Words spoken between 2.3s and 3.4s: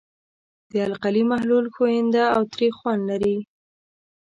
او تریخ خوند لري.